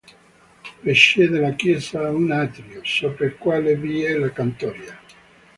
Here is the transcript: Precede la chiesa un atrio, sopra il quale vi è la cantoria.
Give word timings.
Precede 0.81 1.39
la 1.39 1.51
chiesa 1.55 2.09
un 2.09 2.31
atrio, 2.31 2.81
sopra 2.83 3.25
il 3.27 3.35
quale 3.37 3.75
vi 3.75 4.01
è 4.01 4.15
la 4.15 4.31
cantoria. 4.31 4.99